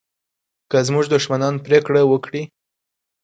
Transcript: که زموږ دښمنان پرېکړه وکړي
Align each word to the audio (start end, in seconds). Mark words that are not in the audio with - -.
که 0.69 0.77
زموږ 0.87 1.05
دښمنان 1.13 1.55
پرېکړه 1.65 2.01
وکړي 2.07 2.43